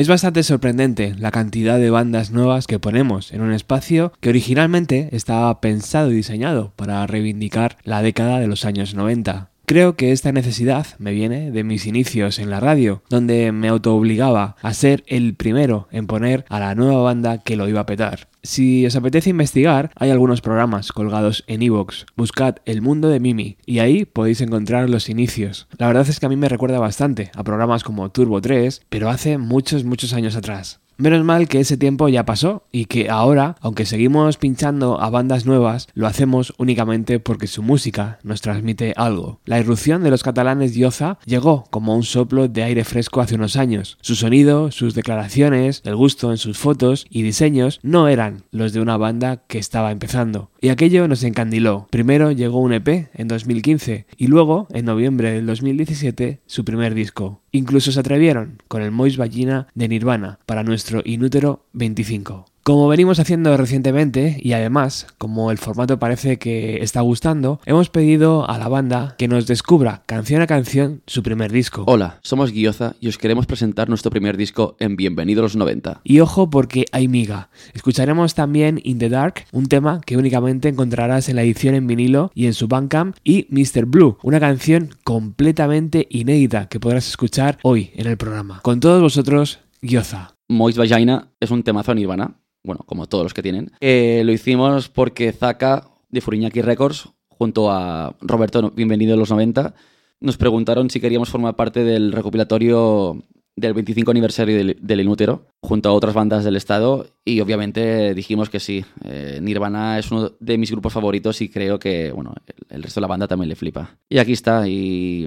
[0.00, 5.10] Es bastante sorprendente la cantidad de bandas nuevas que ponemos en un espacio que originalmente
[5.12, 9.50] estaba pensado y diseñado para reivindicar la década de los años 90.
[9.66, 14.56] Creo que esta necesidad me viene de mis inicios en la radio, donde me autoobligaba
[14.62, 18.29] a ser el primero en poner a la nueva banda que lo iba a petar.
[18.42, 22.06] Si os apetece investigar, hay algunos programas colgados en iVoox.
[22.16, 25.68] Buscad El Mundo de Mimi y ahí podéis encontrar los inicios.
[25.76, 29.10] La verdad es que a mí me recuerda bastante a programas como Turbo 3, pero
[29.10, 30.80] hace muchos, muchos años atrás.
[31.00, 35.46] Menos mal que ese tiempo ya pasó y que ahora, aunque seguimos pinchando a bandas
[35.46, 39.40] nuevas, lo hacemos únicamente porque su música nos transmite algo.
[39.46, 43.56] La irrupción de los catalanes Dioza llegó como un soplo de aire fresco hace unos
[43.56, 43.96] años.
[44.02, 48.82] Su sonido, sus declaraciones, el gusto en sus fotos y diseños no eran los de
[48.82, 50.50] una banda que estaba empezando.
[50.62, 51.86] Y aquello nos encandiló.
[51.90, 57.40] Primero llegó un EP en 2015 y luego, en noviembre del 2017, su primer disco.
[57.50, 62.44] Incluso se atrevieron con el Mois Ballina de Nirvana para nuestro Inútero 25.
[62.70, 68.48] Como venimos haciendo recientemente, y además, como el formato parece que está gustando, hemos pedido
[68.48, 71.82] a la banda que nos descubra canción a canción su primer disco.
[71.88, 76.02] Hola, somos Guioza y os queremos presentar nuestro primer disco en Bienvenido a los 90.
[76.04, 77.50] Y ojo porque hay miga.
[77.74, 82.30] Escucharemos también In the Dark, un tema que únicamente encontrarás en la edición en vinilo
[82.36, 83.86] y en su Bandcamp, y Mr.
[83.86, 88.60] Blue, una canción completamente inédita que podrás escuchar hoy en el programa.
[88.62, 90.36] Con todos vosotros, Guioza.
[90.48, 93.72] Moist Vagina es un temazo Nirvana bueno, como todos los que tienen.
[93.80, 99.74] Eh, lo hicimos porque Zaka, de Furiñaki Records, junto a Roberto, bienvenido a los 90,
[100.20, 103.22] nos preguntaron si queríamos formar parte del recopilatorio
[103.56, 108.60] del 25 aniversario del, Inútero, junto a otras bandas del estado, y obviamente dijimos que
[108.60, 108.84] sí.
[109.04, 112.34] Eh, Nirvana es uno de mis grupos favoritos y creo que, bueno,
[112.68, 113.98] el, resto de la banda también le flipa.
[114.08, 115.26] Y aquí está, y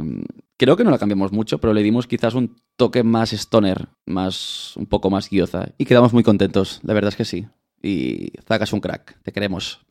[0.63, 4.77] creo que no la cambiamos mucho, pero le dimos quizás un toque más stoner, más,
[4.77, 7.47] un poco más guioza, y quedamos muy contentos, la verdad es que sí.
[7.81, 9.81] Y Zaga es un crack, te queremos.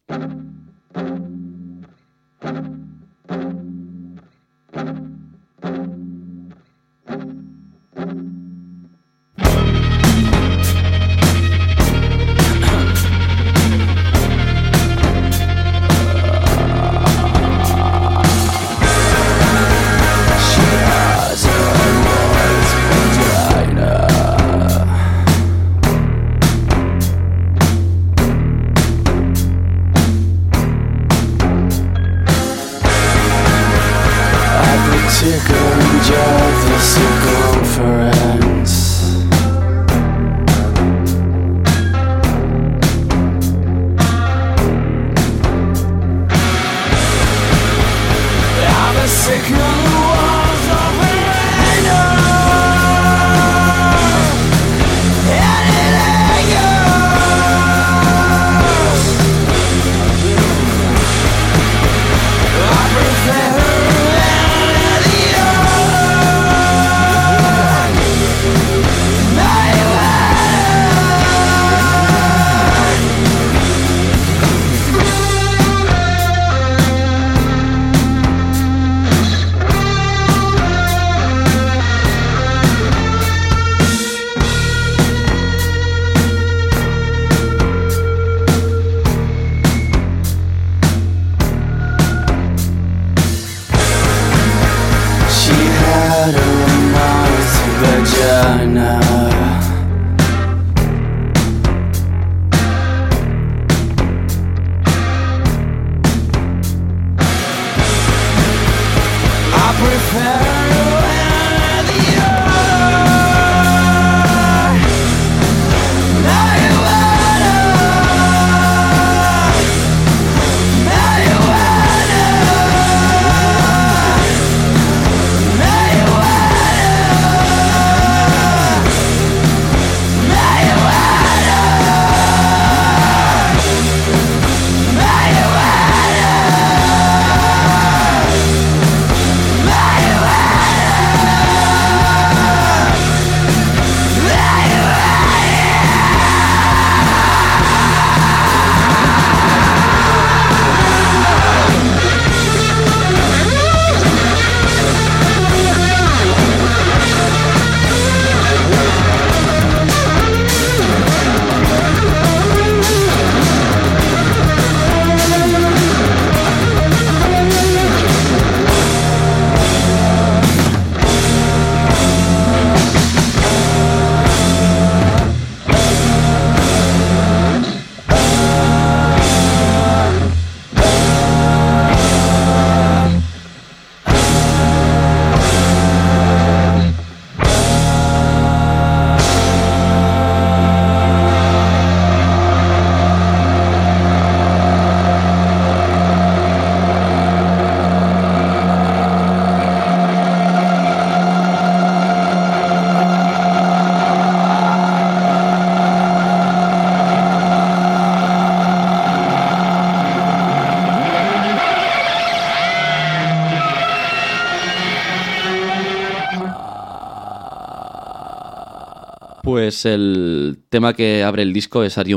[219.62, 222.12] Pues el tema que abre el disco es Are?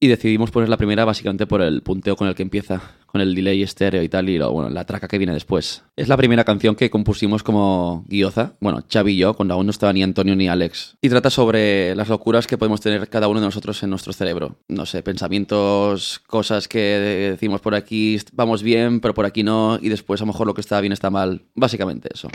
[0.00, 3.34] Y decidimos poner la primera básicamente por el punteo con el que empieza, con el
[3.34, 5.84] delay estéreo y tal, y la traca que viene después.
[5.94, 9.72] Es la primera canción que compusimos como guioza, bueno, Xavi y yo, cuando aún no
[9.72, 10.96] estaba ni Antonio ni Alex.
[11.02, 14.56] Y trata sobre las locuras que podemos tener cada uno de nosotros en nuestro cerebro.
[14.66, 19.90] No sé, pensamientos, cosas que decimos por aquí vamos bien, pero por aquí no, y
[19.90, 21.42] después a lo mejor lo que está bien está mal.
[21.54, 22.30] Básicamente eso.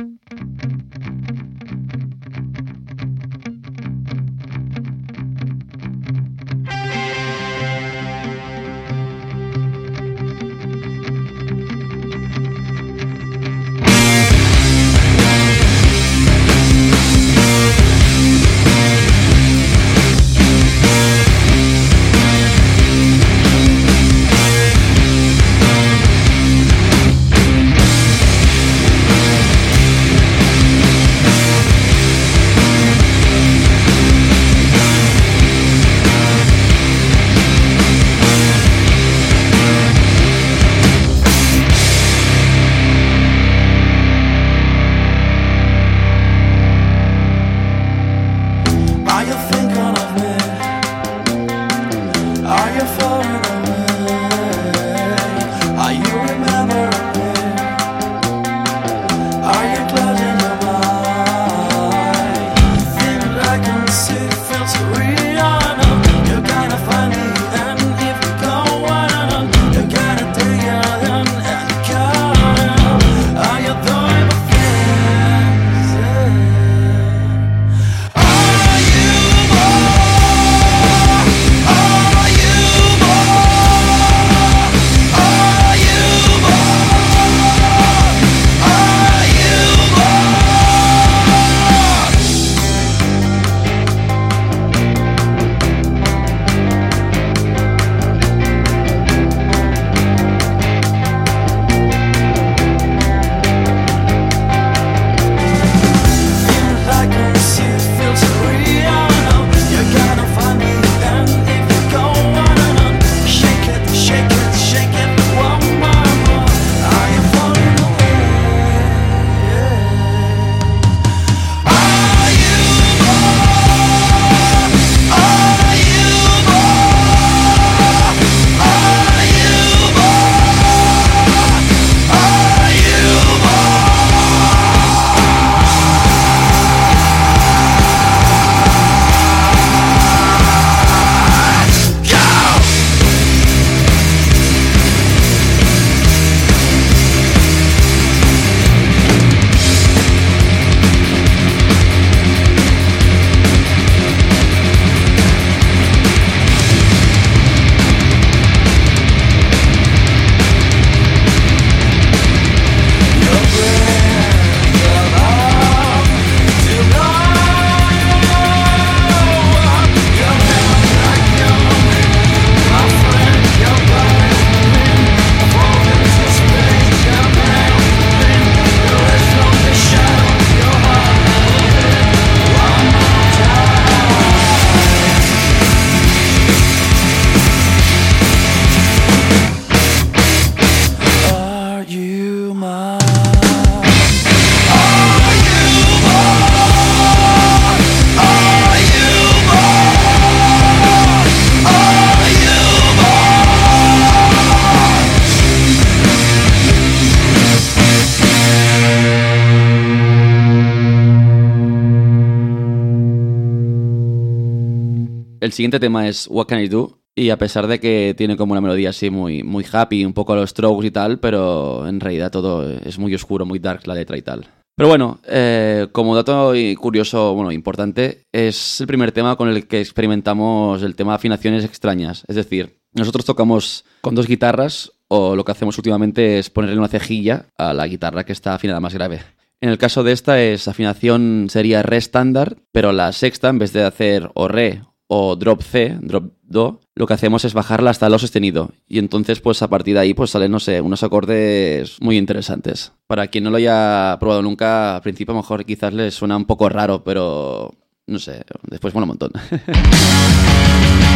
[215.62, 217.03] Siguiente tema es What Can I Do?
[217.13, 220.34] Y a pesar de que tiene como una melodía así muy, muy happy, un poco
[220.34, 223.94] a los strokes y tal, pero en realidad todo es muy oscuro, muy dark la
[223.94, 224.48] letra y tal.
[224.75, 229.82] Pero bueno, eh, como dato curioso, bueno, importante, es el primer tema con el que
[229.82, 232.24] experimentamos el tema de afinaciones extrañas.
[232.27, 236.88] Es decir, nosotros tocamos con dos guitarras o lo que hacemos últimamente es ponerle una
[236.88, 239.20] cejilla a la guitarra que está afinada más grave.
[239.60, 243.74] En el caso de esta es afinación sería re estándar, pero la sexta en vez
[243.74, 244.82] de hacer o re
[245.13, 248.72] o drop C, drop do, lo que hacemos es bajarla hasta lo sostenido.
[248.88, 252.94] Y entonces, pues a partir de ahí, pues salen, no sé, unos acordes muy interesantes.
[253.08, 256.38] Para quien no lo haya probado nunca, al principio a lo mejor quizás les suena
[256.38, 257.74] un poco raro, pero
[258.08, 259.32] no sé, después mola un montón.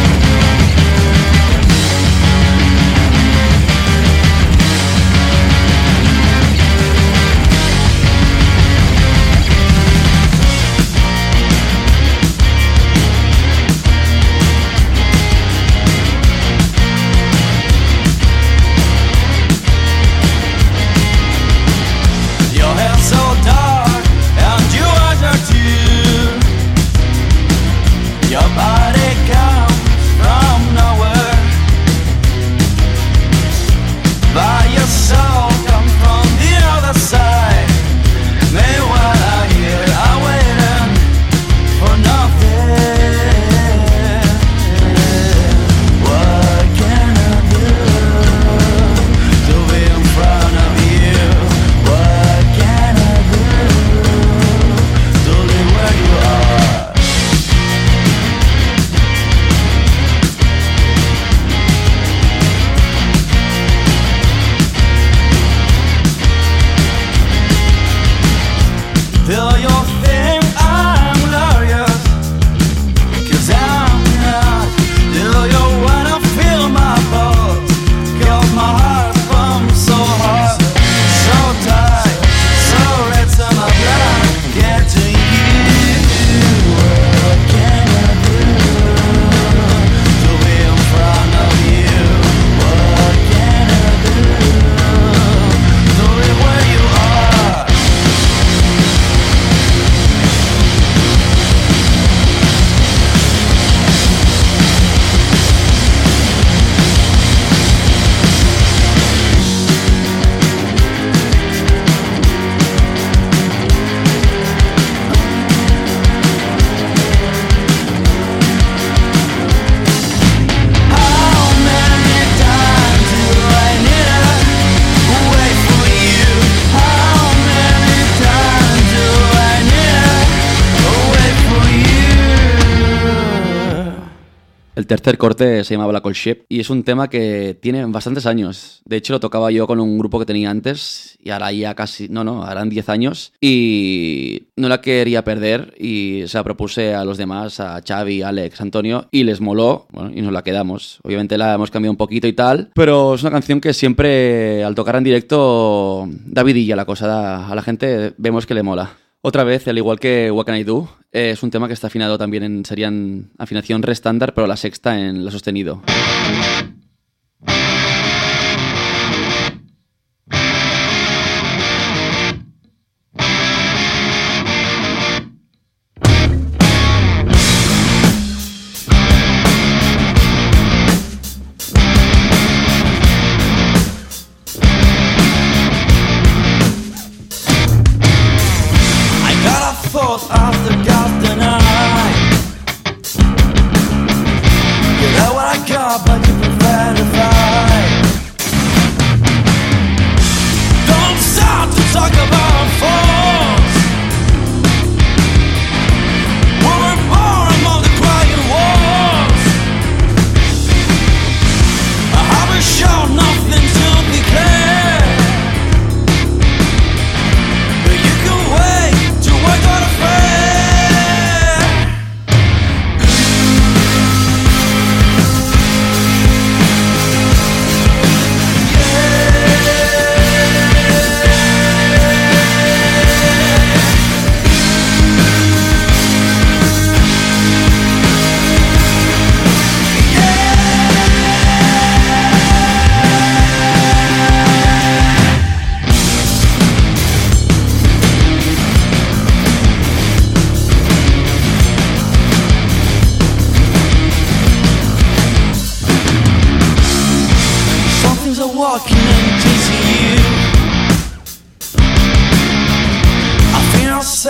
[135.36, 138.80] corte se llama Black Hole Ship y es un tema que tiene bastantes años.
[138.84, 142.08] De hecho, lo tocaba yo con un grupo que tenía antes y ahora ya casi,
[142.08, 147.04] no, no, harán 10 años y no la quería perder y se la propuse a
[147.04, 150.98] los demás, a Xavi, Alex, Antonio y les moló bueno, y nos la quedamos.
[151.02, 154.74] Obviamente la hemos cambiado un poquito y tal, pero es una canción que siempre al
[154.74, 158.96] tocar en directo da vidilla la cosa, da- a la gente vemos que le mola.
[159.28, 161.88] Otra vez, al igual que What Can I Do, eh, es un tema que está
[161.88, 165.82] afinado también en, serían afinación re estándar, pero la sexta en la sostenido.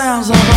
[0.06, 0.55] Sounds of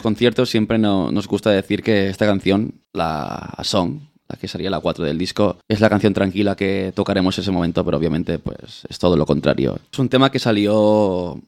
[0.00, 4.70] los conciertos siempre no- nos gusta decir que esta canción, la Song, la que sería
[4.70, 8.86] la 4 del disco, es la canción tranquila que tocaremos ese momento, pero obviamente pues
[8.88, 9.78] es todo lo contrario.
[9.92, 11.38] Es un tema que salió,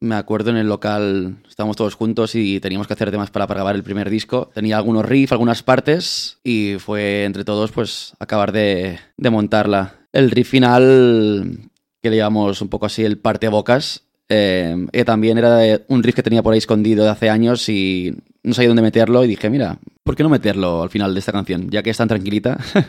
[0.00, 3.76] me acuerdo en el local, estábamos todos juntos y teníamos que hacer temas para grabar
[3.76, 4.50] el primer disco.
[4.54, 9.94] Tenía algunos riffs, algunas partes y fue entre todos pues acabar de, de montarla.
[10.12, 11.70] El riff final,
[12.02, 16.14] que le llamamos un poco así el parte bocas, eh, que también era un riff
[16.14, 18.14] que tenía por ahí escondido de hace años y
[18.44, 21.32] no sabía dónde meterlo y dije, mira, ¿por qué no meterlo al final de esta
[21.32, 21.68] canción?
[21.68, 22.58] Ya que es tan tranquilita.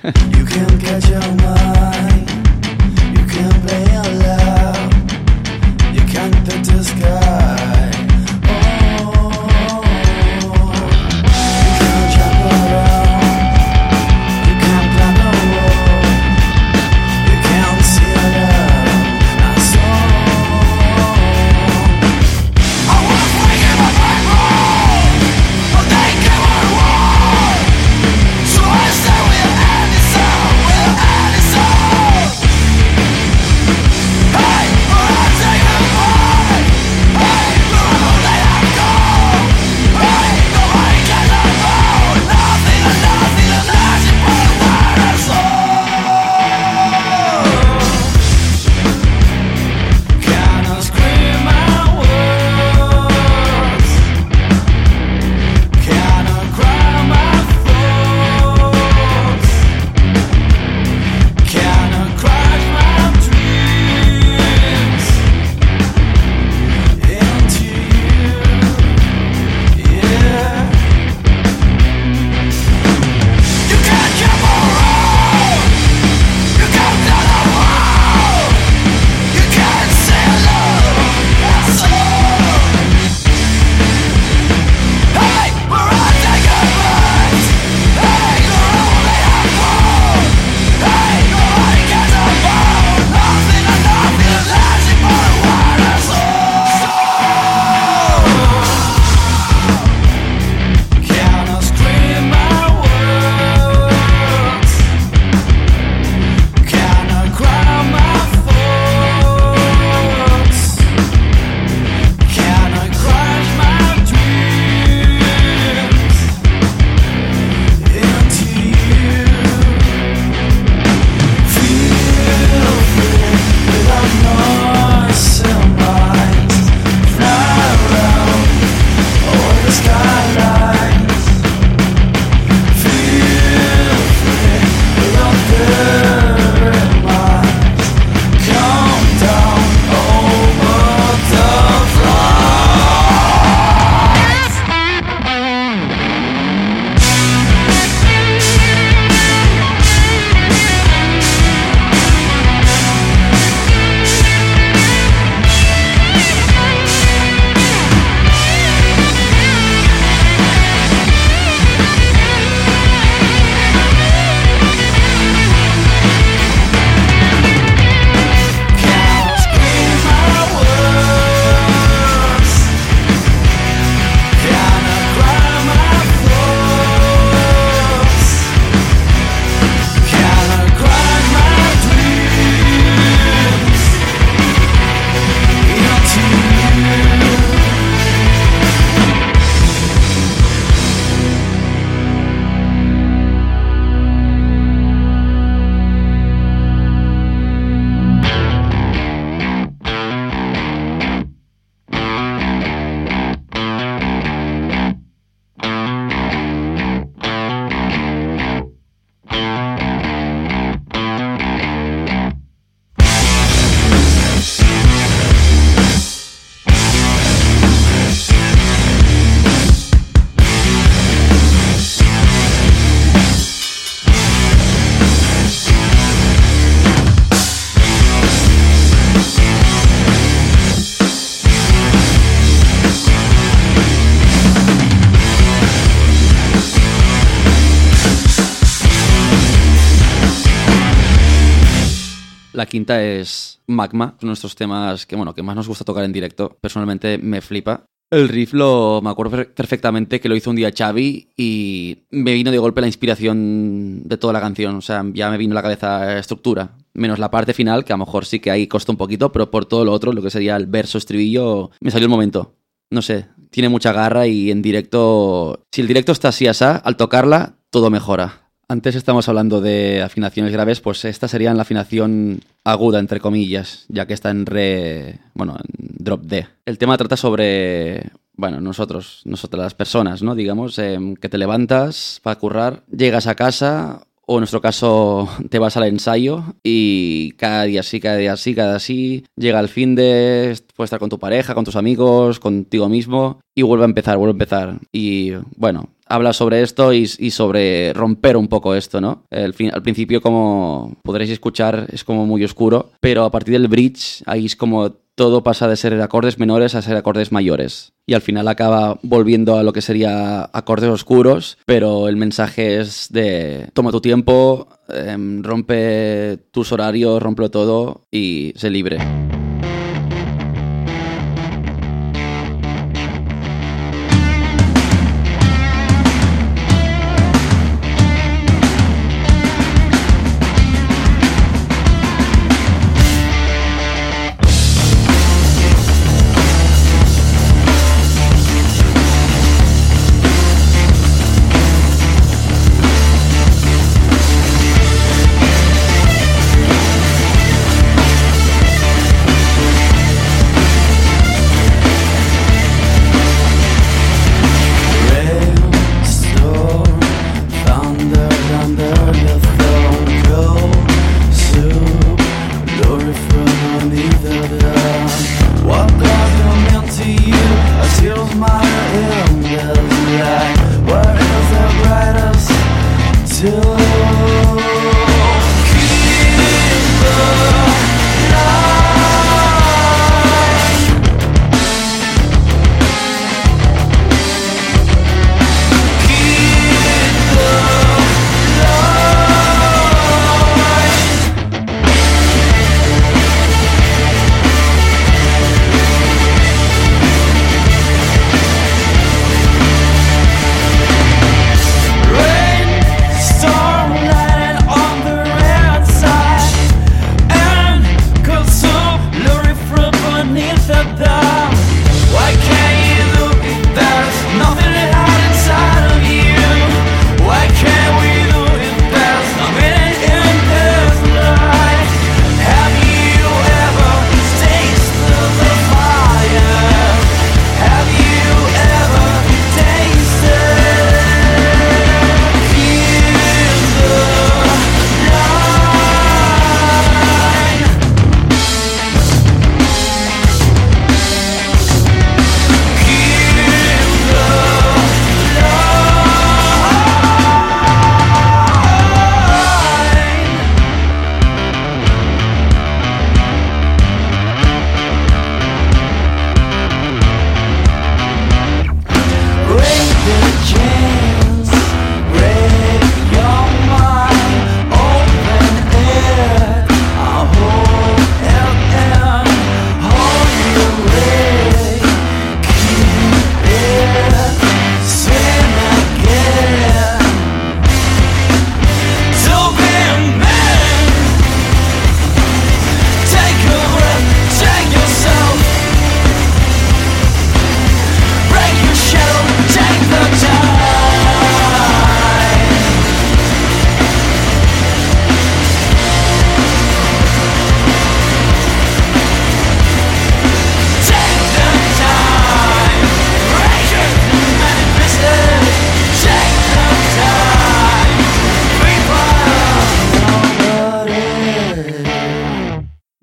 [242.62, 246.56] La quinta es Magma, nuestros temas que, bueno, que más nos gusta tocar en directo.
[246.62, 247.86] Personalmente me flipa.
[248.12, 252.34] El riff lo me acuerdo per- perfectamente que lo hizo un día Xavi y me
[252.34, 254.76] vino de golpe la inspiración de toda la canción.
[254.76, 256.78] O sea, ya me vino a la cabeza estructura.
[256.93, 259.50] Menos la parte final, que a lo mejor sí que ahí costó un poquito, pero
[259.50, 262.54] por todo lo otro, lo que sería el verso, estribillo, me salió el momento.
[262.91, 266.95] No sé, tiene mucha garra y en directo, si el directo está así asá, al
[266.95, 268.40] tocarla, todo mejora.
[268.71, 274.05] Antes estamos hablando de afinaciones graves, pues esta sería la afinación aguda, entre comillas, ya
[274.07, 275.19] que está en re.
[275.34, 276.47] bueno, en drop D.
[276.63, 278.12] El tema trata sobre.
[278.31, 280.36] Bueno, nosotros, nosotras las personas, ¿no?
[280.36, 285.60] Digamos, em, que te levantas para currar, llegas a casa, o en nuestro caso te
[285.60, 289.95] vas al ensayo y cada día sí, cada día sí, cada sí, llega el fin
[289.95, 294.17] de, puedes estar con tu pareja, con tus amigos, contigo mismo y vuelve a empezar,
[294.17, 294.79] vuelve a empezar.
[294.93, 299.23] Y bueno, habla sobre esto y, y sobre romper un poco esto, ¿no?
[299.29, 303.67] El fin- al principio, como podréis escuchar, es como muy oscuro, pero a partir del
[303.67, 307.93] bridge, ahí es como todo pasa de ser acordes menores a ser acordes mayores.
[308.06, 313.08] Y al final acaba volviendo a lo que sería acordes oscuros, pero el mensaje es
[313.12, 319.00] de toma tu tiempo, em, rompe tus horarios, rompe todo y sé libre.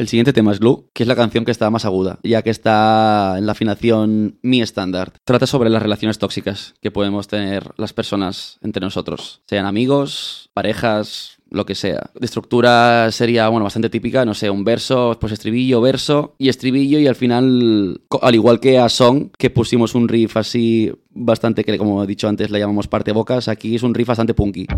[0.09, 2.49] El siguiente tema es Glue, que es la canción que está más aguda, ya que
[2.49, 5.13] está en la afinación mi estándar.
[5.23, 11.37] Trata sobre las relaciones tóxicas que podemos tener las personas entre nosotros, sean amigos, parejas,
[11.51, 12.09] lo que sea.
[12.19, 16.99] De estructura sería, bueno, bastante típica, no sé, un verso, pues estribillo, verso y estribillo
[16.99, 21.77] y al final, al igual que a Song, que pusimos un riff así bastante, que
[21.77, 24.69] como he dicho antes le llamamos parte bocas, aquí es un riff bastante punky.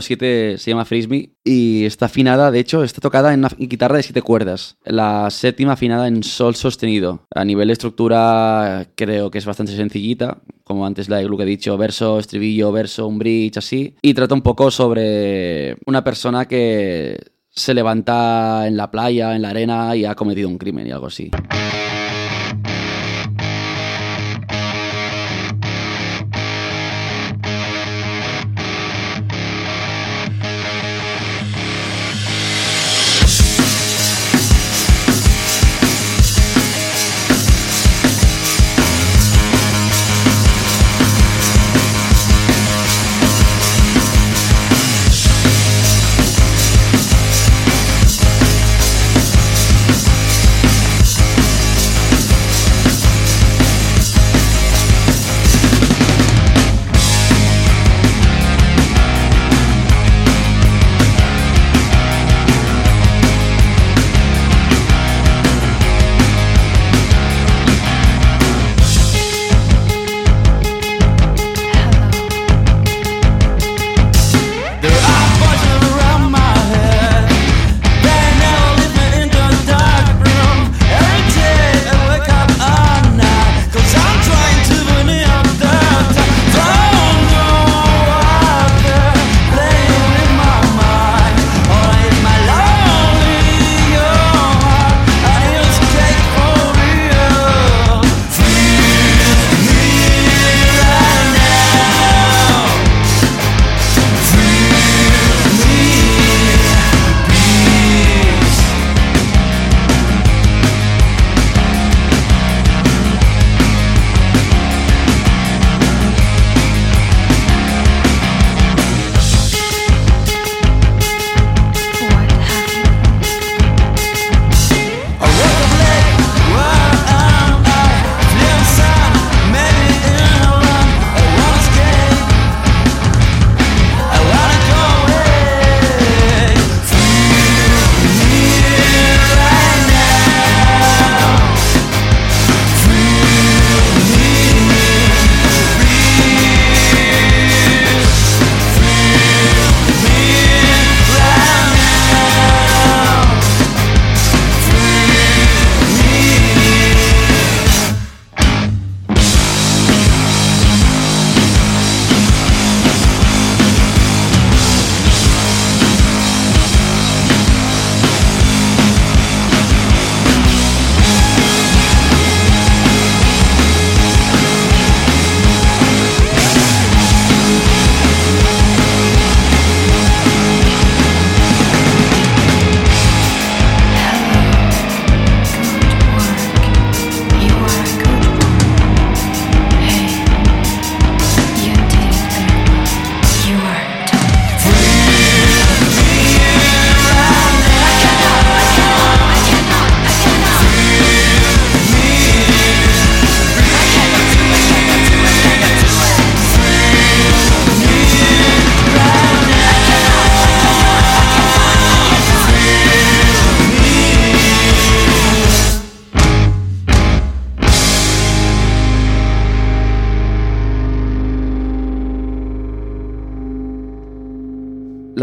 [0.00, 3.98] los siete se llama Frisbee y está afinada, de hecho, está tocada en una guitarra
[3.98, 4.78] de siete cuerdas.
[4.82, 7.26] La séptima afinada en sol sostenido.
[7.34, 11.44] A nivel de estructura creo que es bastante sencillita, como antes la de Gluck he
[11.44, 13.94] dicho, verso, estribillo, verso, un bridge, así.
[14.00, 17.18] Y trata un poco sobre una persona que
[17.50, 21.08] se levanta en la playa, en la arena y ha cometido un crimen y algo
[21.08, 21.30] así.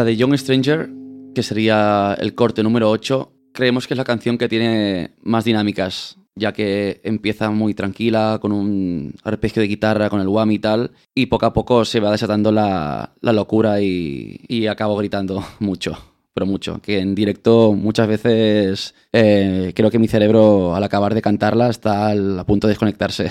[0.07, 0.89] De Young Stranger,
[1.35, 6.17] que sería el corte número 8, creemos que es la canción que tiene más dinámicas,
[6.33, 10.91] ya que empieza muy tranquila, con un arpegio de guitarra, con el whammy y tal,
[11.13, 15.97] y poco a poco se va desatando la, la locura y, y acabo gritando mucho,
[16.33, 21.21] pero mucho, que en directo muchas veces eh, creo que mi cerebro al acabar de
[21.21, 23.29] cantarla está a punto de desconectarse.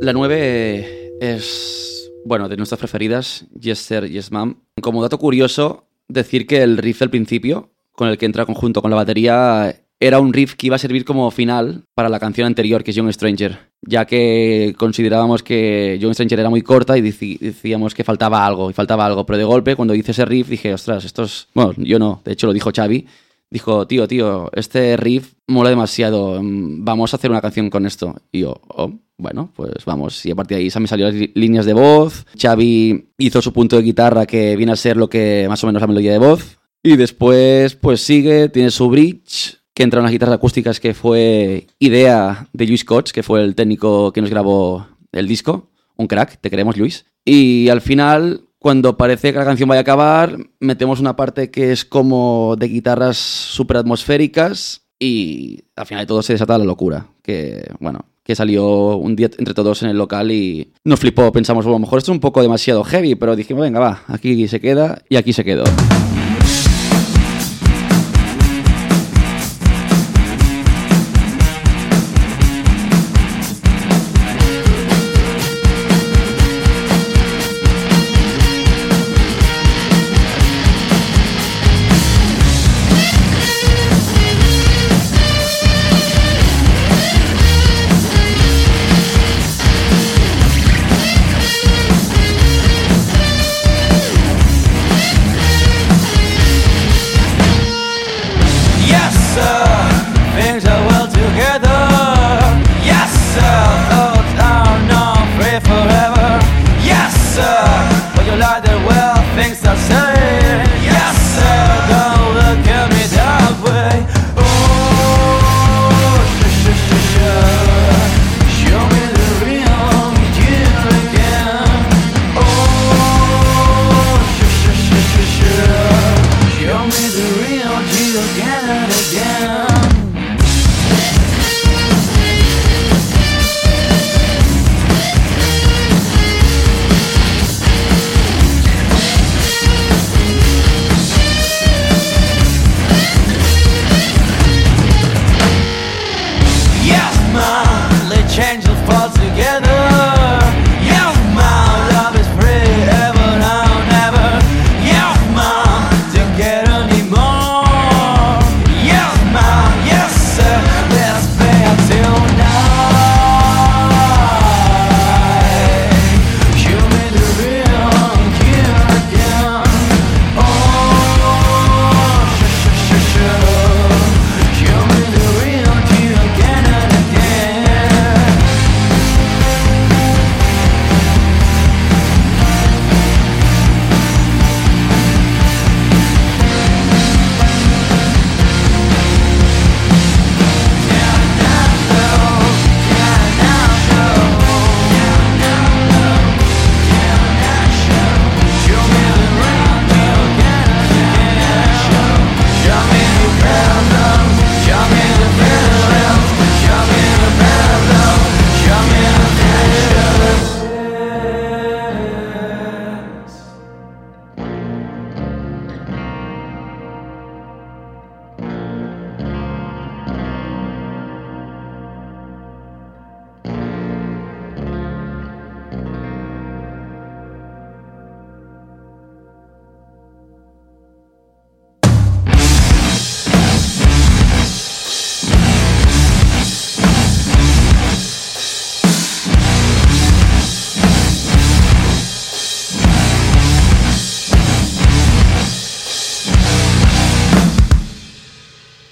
[0.00, 4.56] La 9 es, bueno, de nuestras preferidas, Yes Sir, Yes Ma'am.
[4.80, 8.90] Como dato curioso, decir que el riff del principio, con el que entra conjunto con
[8.90, 12.82] la batería, era un riff que iba a servir como final para la canción anterior,
[12.82, 17.94] que es Young Stranger, ya que considerábamos que Young Stranger era muy corta y decíamos
[17.94, 21.04] que faltaba algo, y faltaba algo, pero de golpe, cuando hice ese riff, dije, ostras,
[21.04, 21.48] esto es...
[21.52, 23.06] Bueno, yo no, de hecho lo dijo Xavi,
[23.50, 28.14] dijo, tío, tío, este riff mola demasiado, mm, vamos a hacer una canción con esto.
[28.32, 30.24] Y yo, oh, bueno, pues vamos.
[30.24, 33.52] Y a partir de ahí se me salieron las líneas de voz, Xavi hizo su
[33.52, 36.18] punto de guitarra que viene a ser lo que más o menos la melodía de
[36.18, 36.58] voz.
[36.82, 42.48] Y después, pues sigue, tiene su bridge, que entra unas guitarras acústicas que fue idea
[42.52, 45.70] de Luis Koch, que fue el técnico que nos grabó el disco.
[45.96, 47.04] Un crack, te queremos, Luis.
[47.24, 51.72] Y al final, cuando parece que la canción vaya a acabar, metemos una parte que
[51.72, 57.06] es como de guitarras súper atmosféricas y al final de todo se desata la locura.
[57.22, 61.32] Que, bueno, que salió un día entre todos en el local y nos flipó.
[61.32, 64.02] Pensamos, bueno, a lo mejor esto es un poco demasiado heavy, pero dijimos, venga, va,
[64.08, 65.64] aquí se queda y aquí se quedó.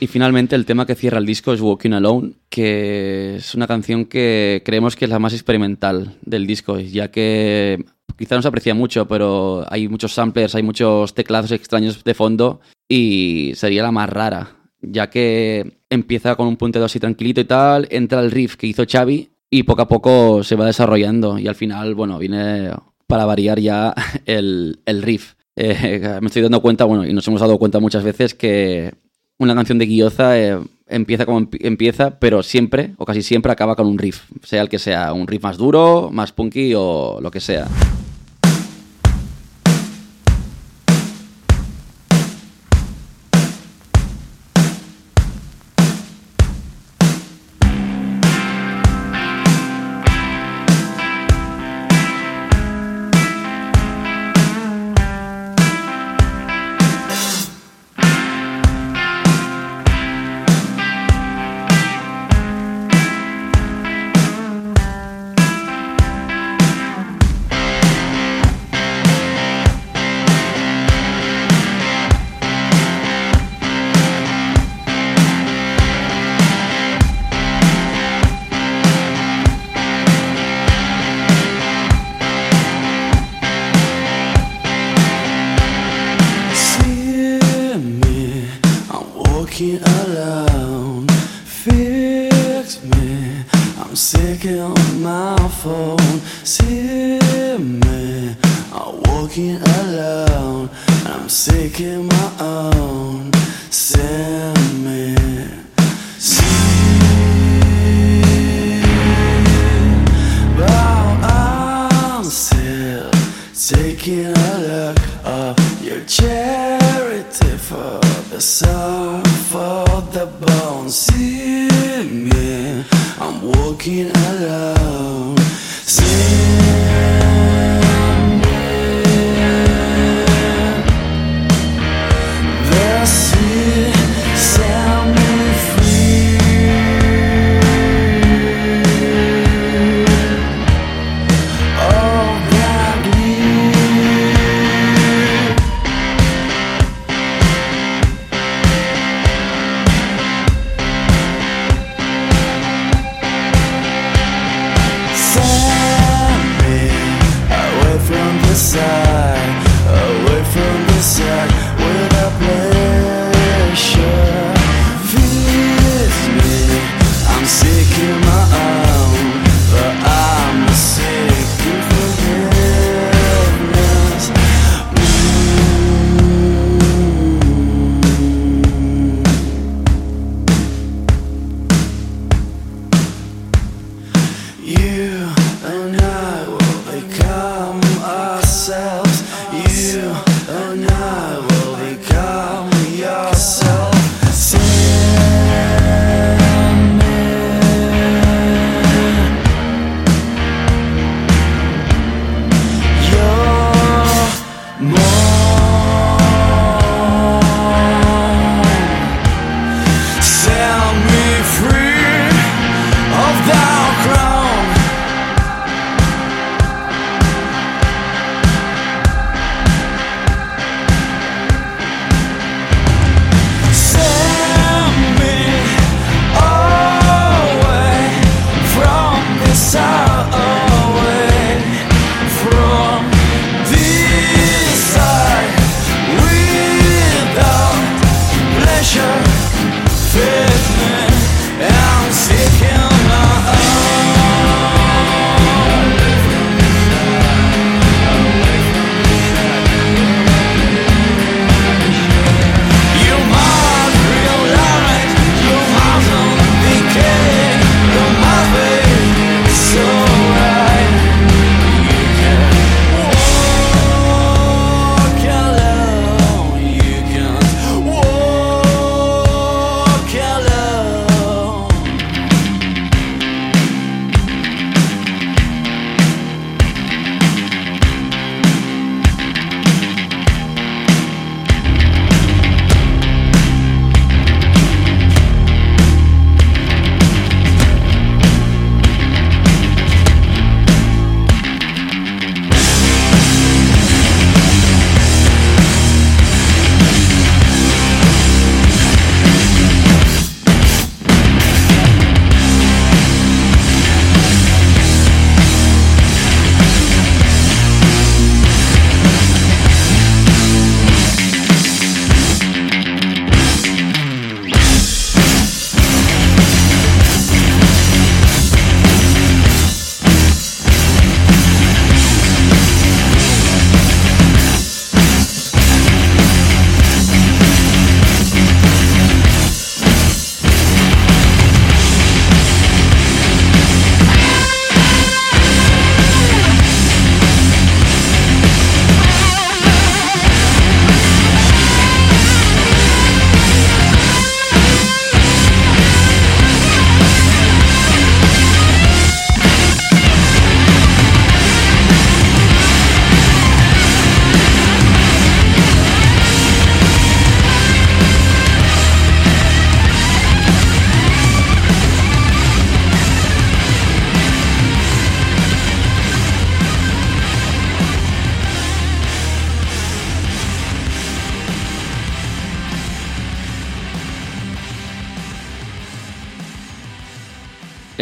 [0.09, 4.63] Finalmente el tema que cierra el disco es Walking Alone, que es una canción que
[4.65, 7.85] creemos que es la más experimental del disco, ya que
[8.17, 12.61] quizá no se aprecia mucho, pero hay muchos samplers, hay muchos teclados extraños de fondo
[12.89, 17.87] y sería la más rara, ya que empieza con un punteo así tranquilito y tal,
[17.91, 21.55] entra el riff que hizo Xavi y poco a poco se va desarrollando y al
[21.55, 22.71] final, bueno, viene
[23.07, 23.95] para variar ya
[24.27, 25.35] el, el riff.
[25.57, 28.95] Eh, me estoy dando cuenta, bueno, y nos hemos dado cuenta muchas veces que
[29.39, 30.59] una canción de Guioza eh,
[30.89, 34.69] empieza como empi- empieza, pero siempre, o casi siempre, acaba con un riff, sea el
[34.69, 37.67] que sea, un riff más duro, más punky o lo que sea.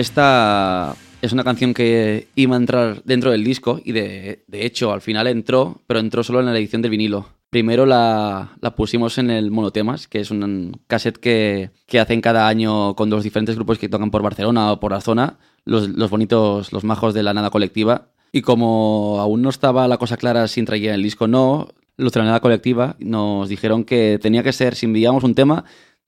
[0.06, 4.92] Esta es una canción que iba a entrar dentro del disco y de, de hecho
[4.92, 7.26] al final entró, pero entró solo en la edición del vinilo.
[7.50, 12.46] Primero la, la pusimos en el Monotemas, que es un cassette que, que hacen cada
[12.46, 16.08] año con dos diferentes grupos que tocan por Barcelona o por la zona, los, los
[16.08, 18.12] bonitos, los majos de la nada colectiva.
[18.30, 22.12] Y como aún no estaba la cosa clara si entraría en el disco no, los
[22.12, 25.64] de la nada colectiva nos dijeron que tenía que ser, si enviábamos un tema,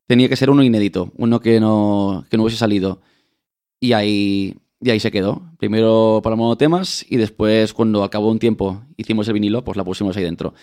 [0.07, 3.01] tenía que ser uno inédito, uno que no, que no hubiese salido.
[3.81, 5.43] Y ahí, y ahí se quedó.
[5.59, 10.16] Primero para monotemas y después, cuando acabó un tiempo, hicimos el vinilo, pues la pusimos
[10.16, 10.55] ahí dentro.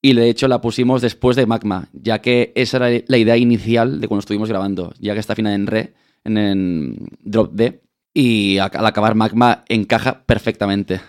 [0.00, 4.00] Y de hecho la pusimos después de Magma, ya que esa era la idea inicial
[4.00, 5.94] de cuando estuvimos grabando, ya que está afinada en Re,
[6.24, 11.00] en, Drop D, y al acabar Magma encaja perfectamente.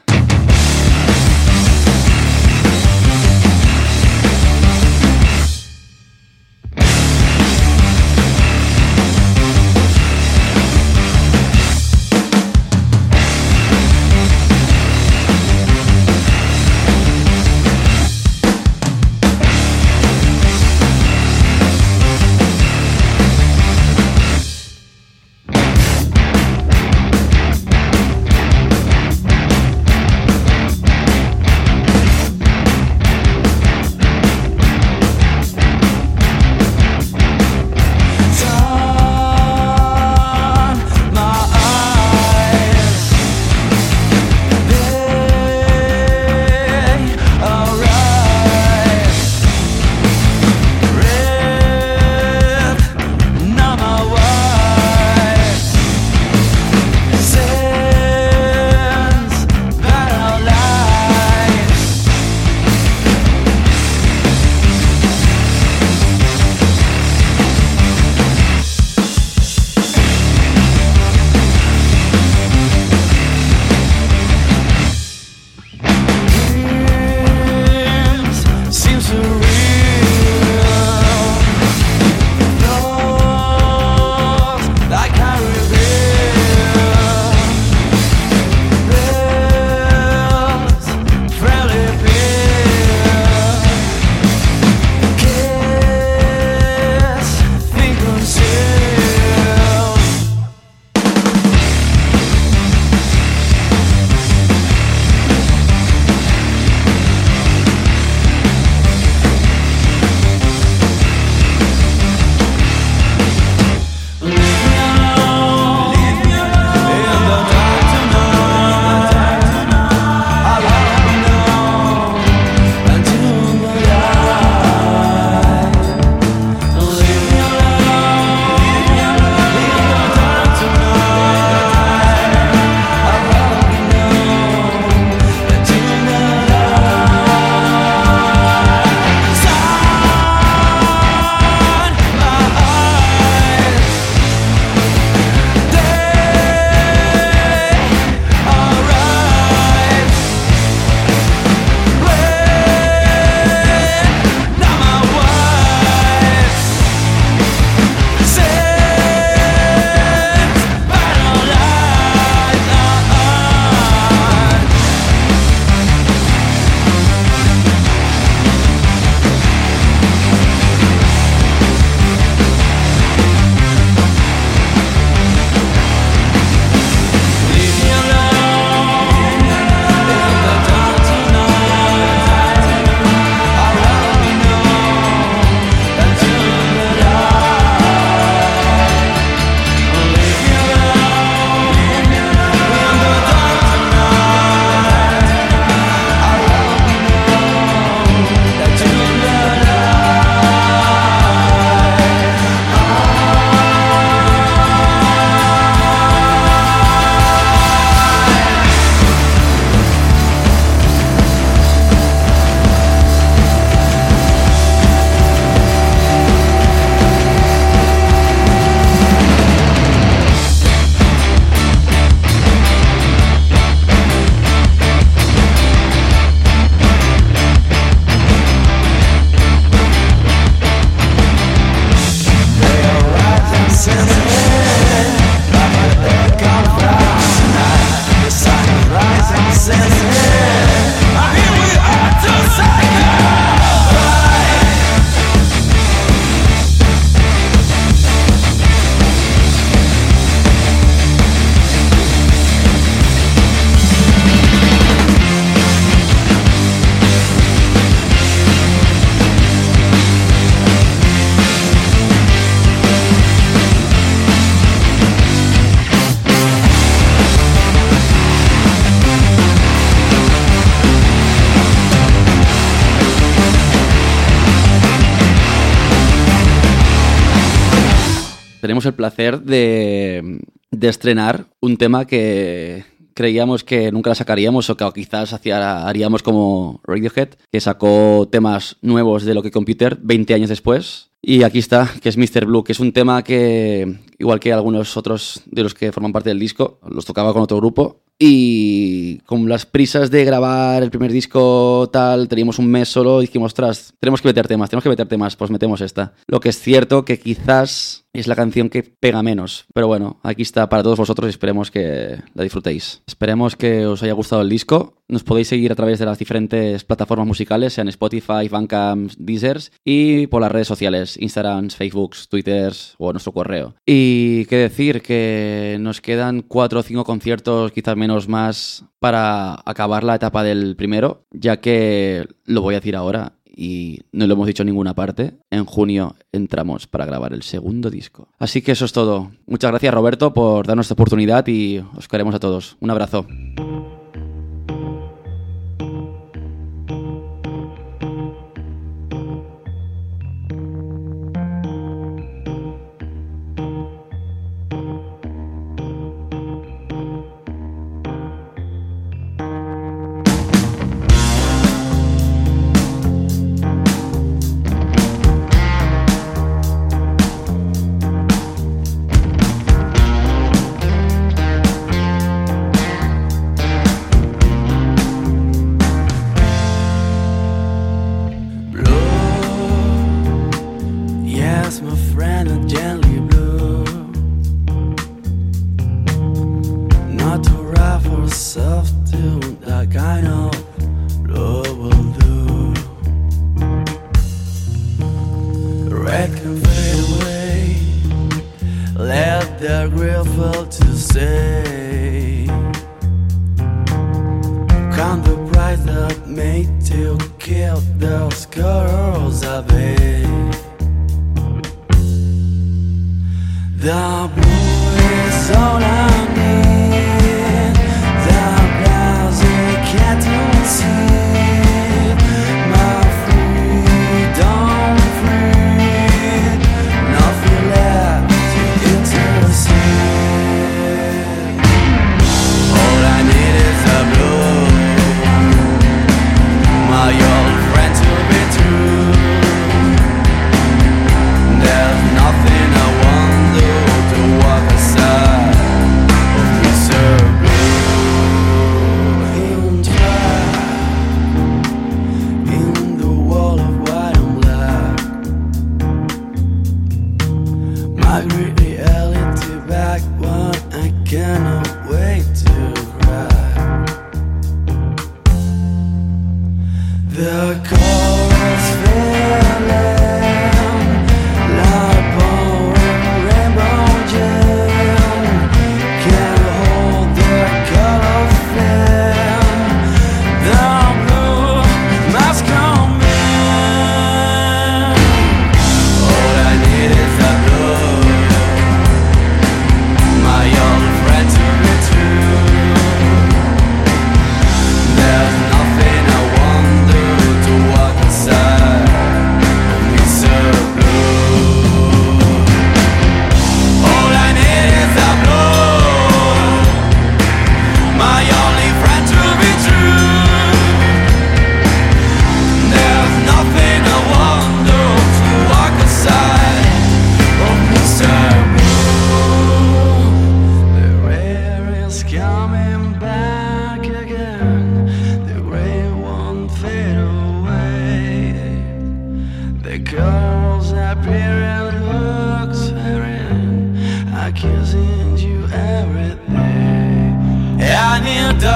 [278.85, 280.39] El placer de,
[280.81, 286.81] estrenar un tema que creíamos que nunca la sacaríamos o que quizás hacía- haríamos como
[286.83, 291.09] Radiohead, que sacó temas nuevos de lo que Computer 20 años después.
[291.21, 292.45] Y aquí está, que es Mr.
[292.45, 296.29] Blue, que es un tema que, igual que algunos otros de los que forman parte
[296.29, 298.01] del disco, los tocaba con otro grupo.
[298.19, 303.47] Y con las prisas de grabar el primer disco tal, teníamos un mes solo dijimos,
[303.51, 306.13] ostras, tenemos que meter temas, tenemos que meter temas, pues metemos esta.
[306.27, 309.65] Lo que es cierto que quizás es la canción que pega menos.
[309.73, 313.01] Pero bueno, aquí está para todos vosotros y esperemos que la disfrutéis.
[313.07, 315.01] Esperemos que os haya gustado el disco.
[315.07, 320.27] Nos podéis seguir a través de las diferentes plataformas musicales, sean Spotify, Bandcamp, Deezer y
[320.27, 323.75] por las redes sociales, Instagram, Facebook, Twitter o nuestro correo.
[323.85, 330.03] Y qué decir, que nos quedan cuatro o cinco conciertos, quizás menos más, para acabar
[330.03, 334.47] la etapa del primero, ya que lo voy a decir ahora y no lo hemos
[334.47, 335.33] dicho en ninguna parte.
[335.51, 338.27] En junio entramos para grabar el segundo disco.
[338.39, 339.31] Así que eso es todo.
[339.45, 342.77] Muchas gracias Roberto por darnos esta oportunidad y os queremos a todos.
[342.79, 343.25] Un abrazo.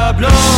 [0.08, 0.57] tableau